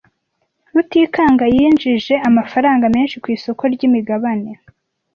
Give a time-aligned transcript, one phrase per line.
[0.73, 4.51] Rutikanga yinjije amafaranga menshi ku isoko ryimigabane.